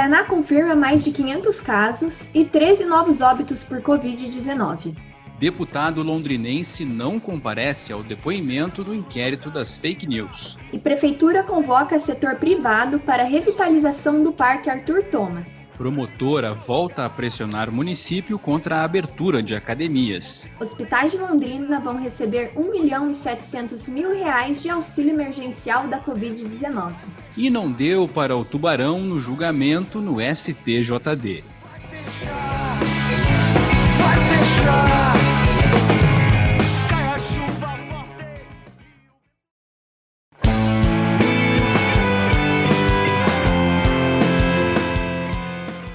[0.00, 4.96] Paraná confirma mais de 500 casos e 13 novos óbitos por Covid-19.
[5.38, 10.56] Deputado londrinense não comparece ao depoimento do inquérito das fake news.
[10.72, 15.66] E Prefeitura convoca setor privado para revitalização do Parque Arthur Thomas.
[15.76, 20.48] Promotora volta a pressionar município contra a abertura de academias.
[20.58, 26.00] Hospitais de Londrina vão receber 1 milhão e 700 mil reais de auxílio emergencial da
[26.00, 26.94] Covid-19.
[27.36, 31.44] E não deu para o Tubarão no julgamento no STJD.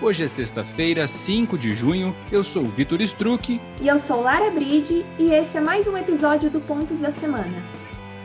[0.00, 2.16] Hoje é sexta-feira, 5 de junho.
[2.32, 3.60] Eu sou Vitor Struck.
[3.78, 5.04] E eu sou Lara Bride.
[5.18, 7.62] E esse é mais um episódio do Pontos da Semana.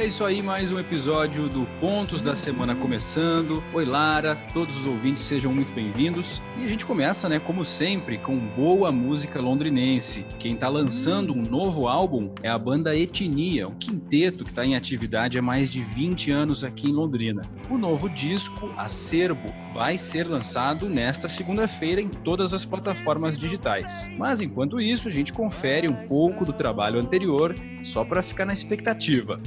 [0.00, 3.62] É isso aí, mais um episódio do Pontos da Semana começando.
[3.70, 6.40] Oi, Lara, todos os ouvintes sejam muito bem-vindos.
[6.56, 10.24] E a gente começa, né, como sempre, com boa música londrinense.
[10.38, 14.74] Quem está lançando um novo álbum é a banda Etnia, um quinteto que está em
[14.74, 17.42] atividade há mais de 20 anos aqui em Londrina.
[17.68, 24.10] O novo disco, Acerbo, vai ser lançado nesta segunda-feira em todas as plataformas digitais.
[24.16, 28.54] Mas enquanto isso, a gente confere um pouco do trabalho anterior, só para ficar na
[28.54, 29.38] expectativa.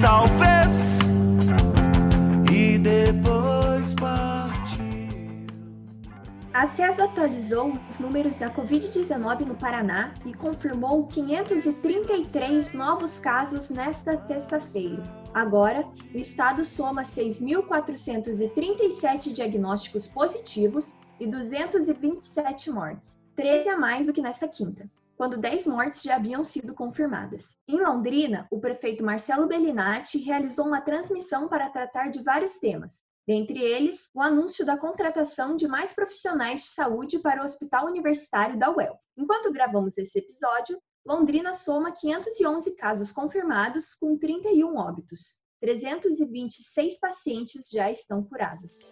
[0.00, 0.98] Talvez
[2.50, 4.80] e depois partiu.
[6.54, 14.16] A CES atualizou os números da Covid-19 no Paraná e confirmou 533 novos casos nesta
[14.24, 15.02] sexta-feira.
[15.34, 24.22] Agora, o estado soma 6.437 diagnósticos positivos e 227 mortes, 13 a mais do que
[24.22, 24.88] nesta quinta
[25.20, 27.54] quando 10 mortes já haviam sido confirmadas.
[27.68, 33.58] Em Londrina, o prefeito Marcelo Bellinati realizou uma transmissão para tratar de vários temas, dentre
[33.58, 38.74] eles o anúncio da contratação de mais profissionais de saúde para o Hospital Universitário da
[38.74, 38.98] UEL.
[39.14, 45.38] Enquanto gravamos esse episódio, Londrina soma 511 casos confirmados com 31 óbitos.
[45.60, 48.90] 326 pacientes já estão curados.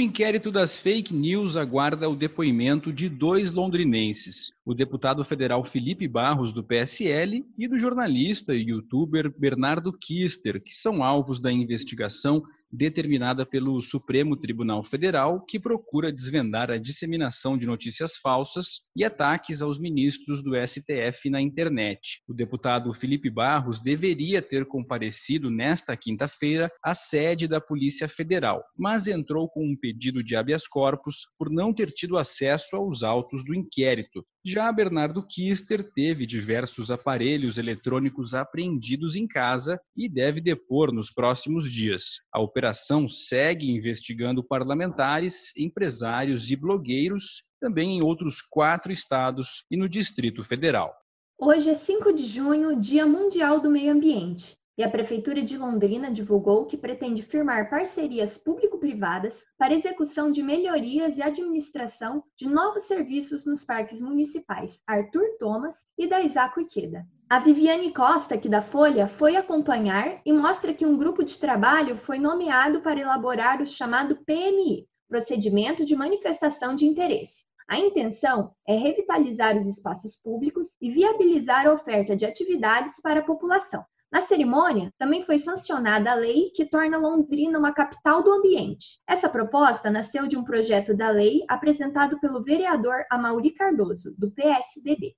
[0.00, 6.08] O inquérito das fake news aguarda o depoimento de dois londrinenses, o deputado federal Felipe
[6.08, 12.42] Barros, do PSL, e do jornalista e youtuber Bernardo Kister, que são alvos da investigação
[12.70, 19.60] determinada pelo Supremo Tribunal Federal, que procura desvendar a disseminação de notícias falsas e ataques
[19.60, 22.22] aos ministros do STF na internet.
[22.28, 29.06] O deputado Felipe Barros deveria ter comparecido nesta quinta-feira à sede da Polícia Federal, mas
[29.06, 33.54] entrou com um pedido de habeas corpus por não ter tido acesso aos autos do
[33.54, 34.24] inquérito.
[34.42, 41.70] Já Bernardo Kister teve diversos aparelhos eletrônicos apreendidos em casa e deve depor nos próximos
[41.70, 42.20] dias.
[42.32, 49.86] A operação segue investigando parlamentares, empresários e blogueiros, também em outros quatro estados e no
[49.86, 50.94] Distrito Federal.
[51.38, 56.10] Hoje é 5 de junho, Dia Mundial do Meio Ambiente e a Prefeitura de Londrina
[56.10, 63.44] divulgou que pretende firmar parcerias público-privadas para execução de melhorias e administração de novos serviços
[63.44, 67.06] nos parques municipais Arthur Thomas e da Isaco Iqueda.
[67.28, 71.98] A Viviane Costa, aqui da Folha, foi acompanhar e mostra que um grupo de trabalho
[71.98, 77.44] foi nomeado para elaborar o chamado PMI, Procedimento de Manifestação de Interesse.
[77.68, 83.24] A intenção é revitalizar os espaços públicos e viabilizar a oferta de atividades para a
[83.24, 89.00] população, na cerimônia, também foi sancionada a lei que torna Londrina uma capital do ambiente.
[89.08, 95.14] Essa proposta nasceu de um projeto da lei apresentado pelo vereador Amauri Cardoso, do PSDB.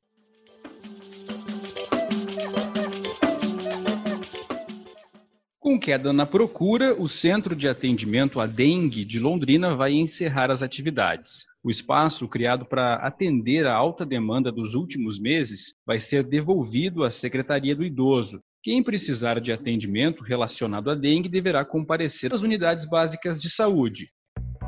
[5.59, 10.61] Com queda na procura, o Centro de Atendimento à Dengue de Londrina vai encerrar as
[10.61, 11.47] atividades.
[11.65, 17.11] O espaço, criado para atender a alta demanda dos últimos meses, vai ser devolvido à
[17.11, 23.43] Secretaria do Idoso, quem precisar de atendimento relacionado à dengue deverá comparecer às unidades básicas
[23.43, 24.09] de saúde.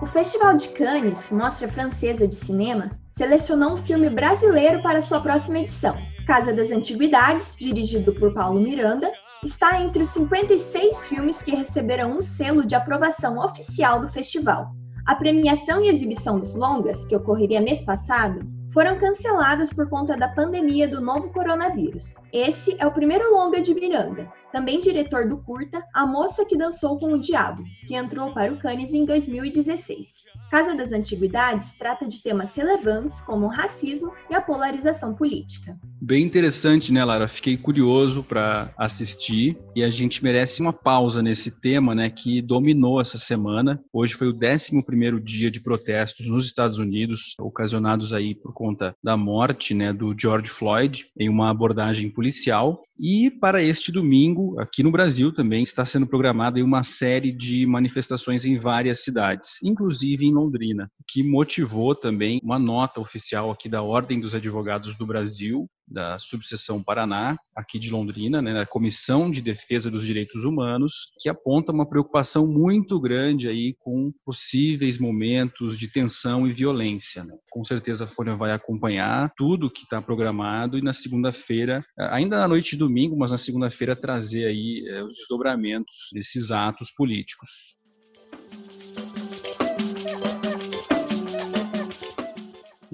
[0.02, 5.60] O Festival de Cannes, Mostra Francesa de Cinema, selecionou um filme brasileiro para sua próxima
[5.60, 5.96] edição.
[6.26, 9.12] Casa das Antiguidades, dirigido por Paulo Miranda,
[9.44, 14.72] está entre os 56 filmes que receberão um selo de aprovação oficial do festival.
[15.06, 18.40] A premiação e exibição dos longas, que ocorreria mês passado,
[18.74, 22.16] foram canceladas por conta da pandemia do novo coronavírus.
[22.32, 26.98] Esse é o primeiro longa de Miranda, também diretor do curta A Moça que Dançou
[26.98, 30.24] com o Diabo, que entrou para o Cannes em 2016.
[30.50, 35.78] Casa das Antiguidades trata de temas relevantes como o racismo e a polarização política.
[36.06, 37.26] Bem interessante, né, Lara?
[37.26, 43.00] Fiquei curioso para assistir e a gente merece uma pausa nesse tema, né, que dominou
[43.00, 43.82] essa semana.
[43.90, 49.16] Hoje foi o 11º dia de protestos nos Estados Unidos, ocasionados aí por conta da
[49.16, 52.82] morte, né, do George Floyd em uma abordagem policial.
[53.00, 58.44] E para este domingo, aqui no Brasil também está sendo programada uma série de manifestações
[58.44, 64.20] em várias cidades, inclusive em Londrina, que motivou também uma nota oficial aqui da Ordem
[64.20, 69.90] dos Advogados do Brasil, da subseção Paraná, aqui de Londrina, né, da Comissão de Defesa
[69.90, 76.46] dos Direitos Humanos, que aponta uma preocupação muito grande aí com possíveis momentos de tensão
[76.46, 77.24] e violência.
[77.24, 77.34] Né.
[77.50, 82.48] Com certeza a Folha vai acompanhar tudo que está programado e na segunda-feira, ainda na
[82.48, 87.74] noite de domingo, mas na segunda-feira trazer aí é, os desdobramentos desses atos políticos.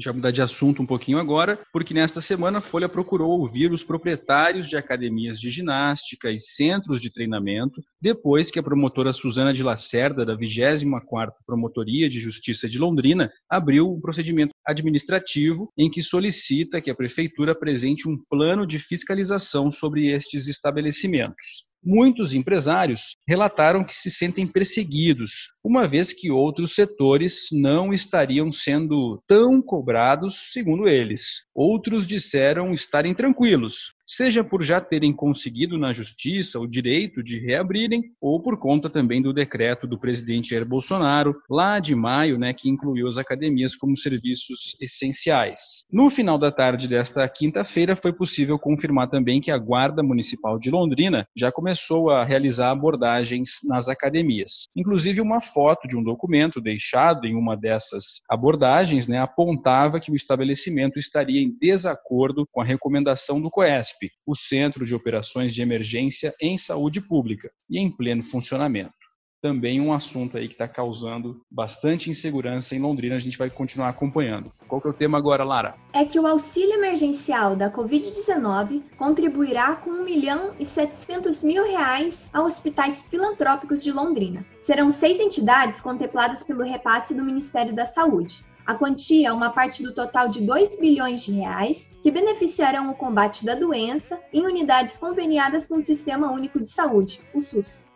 [0.04, 3.82] Já mudar de assunto um pouquinho agora, porque nesta semana a Folha procurou ouvir os
[3.82, 9.62] proprietários de academias de ginástica e centros de treinamento, depois que a promotora Suzana de
[9.62, 16.80] Lacerda, da 24ª Promotoria de Justiça de Londrina, abriu um procedimento administrativo em que solicita
[16.80, 21.69] que a prefeitura apresente um plano de fiscalização sobre estes estabelecimentos.
[21.82, 29.22] Muitos empresários relataram que se sentem perseguidos, uma vez que outros setores não estariam sendo
[29.26, 31.46] tão cobrados, segundo eles.
[31.54, 38.02] Outros disseram estarem tranquilos, seja por já terem conseguido na justiça o direito de reabrirem,
[38.20, 42.68] ou por conta também do decreto do presidente Jair Bolsonaro, lá de maio, né, que
[42.68, 45.84] incluiu as academias como serviços essenciais.
[45.92, 50.70] No final da tarde desta quinta-feira, foi possível confirmar também que a Guarda Municipal de
[50.70, 54.68] Londrina já começou a realizar abordagens nas academias.
[54.74, 60.16] Inclusive, uma foto de um documento deixado em uma dessas abordagens né, apontava que o
[60.16, 66.32] estabelecimento estaria em desacordo com a recomendação do COESP o Centro de Operações de Emergência
[66.40, 69.00] em Saúde Pública, e em pleno funcionamento.
[69.42, 73.88] Também um assunto aí que está causando bastante insegurança em Londrina, a gente vai continuar
[73.88, 74.52] acompanhando.
[74.68, 75.76] Qual que é o tema agora, Lara?
[75.94, 82.28] É que o auxílio emergencial da Covid-19 contribuirá com 1 milhão e 700 mil reais
[82.34, 84.44] a hospitais filantrópicos de Londrina.
[84.60, 88.44] Serão seis entidades contempladas pelo repasse do Ministério da Saúde.
[88.66, 92.94] A quantia é uma parte do total de 2 bilhões de reais que beneficiarão o
[92.94, 97.88] combate da doença em unidades conveniadas com o Sistema Único de Saúde, o SUS.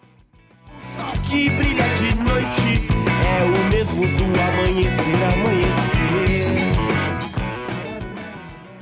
[0.98, 2.94] O que brilha de noite
[3.26, 5.94] é o mesmo do amanhecer, amanhecer.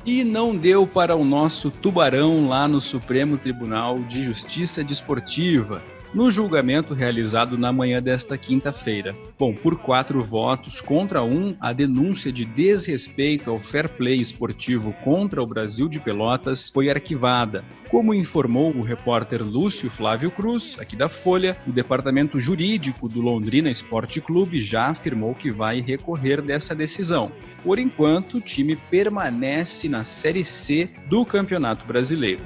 [0.04, 5.82] E não deu para o nosso tubarão lá no Supremo Tribunal de Justiça Desportiva
[6.14, 9.14] no julgamento realizado na manhã desta quinta-feira.
[9.38, 15.42] Bom, por quatro votos contra um, a denúncia de desrespeito ao fair play esportivo contra
[15.42, 17.64] o Brasil de Pelotas foi arquivada.
[17.88, 23.70] Como informou o repórter Lúcio Flávio Cruz, aqui da Folha, o departamento jurídico do Londrina
[23.70, 27.32] Esporte Clube já afirmou que vai recorrer dessa decisão.
[27.62, 32.42] Por enquanto, o time permanece na Série C do Campeonato Brasileiro.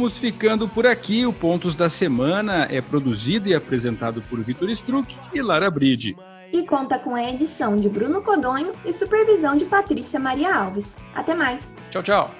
[0.00, 1.26] Vamos ficando por aqui.
[1.26, 6.16] O Pontos da Semana é produzido e apresentado por Vitor Struck e Lara Bride.
[6.50, 10.96] E conta com a edição de Bruno Codonho e supervisão de Patrícia Maria Alves.
[11.14, 11.74] Até mais.
[11.90, 12.34] Tchau, tchau.